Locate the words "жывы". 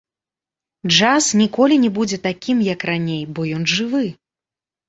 3.75-4.05